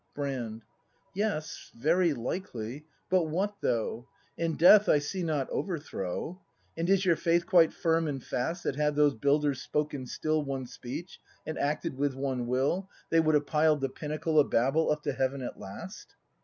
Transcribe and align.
Brand. 0.15 0.63
Yes, 1.13 1.69
very 1.75 2.11
likely: 2.15 2.87
but 3.07 3.25
what 3.25 3.57
though? 3.61 4.07
In 4.35 4.55
Death 4.55 4.89
I 4.89 4.97
see 4.97 5.21
not 5.21 5.47
Overthrow. 5.51 6.41
And 6.75 6.89
is 6.89 7.05
your 7.05 7.15
faith 7.15 7.45
quite 7.45 7.71
firm 7.71 8.07
and 8.07 8.23
fast 8.23 8.63
That 8.63 8.77
had 8.77 8.95
those 8.95 9.13
builders 9.13 9.61
spoken 9.61 10.07
still 10.07 10.41
One 10.43 10.65
speech, 10.65 11.19
and 11.45 11.55
acted 11.59 11.99
with 11.99 12.15
one 12.15 12.47
will. 12.47 12.89
They 13.11 13.19
would 13.19 13.35
have 13.35 13.45
piled 13.45 13.81
the 13.81 13.89
pinnacle 13.89 14.39
Of 14.39 14.49
Babel 14.49 14.89
up 14.91 15.03
to 15.03 15.13
heaven 15.13 15.43
at 15.43 15.59
last 15.59 16.15